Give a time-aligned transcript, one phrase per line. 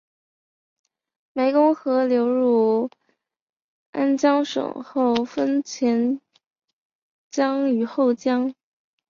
[1.35, 2.89] 湄公河流入
[3.91, 6.19] 安江省后分前
[7.29, 8.55] 江与后江。